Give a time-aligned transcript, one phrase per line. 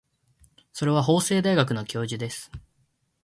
[0.73, 2.51] それは法政大学の教授です。